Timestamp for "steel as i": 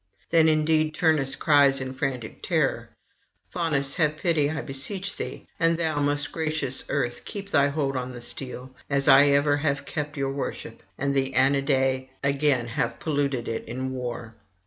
8.21-9.27